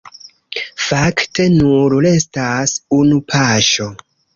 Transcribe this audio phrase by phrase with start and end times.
[0.85, 3.93] Fakte, nur restas unu paŝo.